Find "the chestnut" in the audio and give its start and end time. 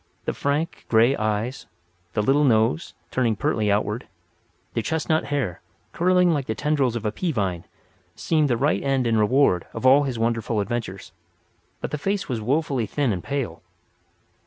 4.73-5.25